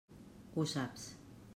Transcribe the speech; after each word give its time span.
Ho 0.55 0.65
saps. 0.73 1.07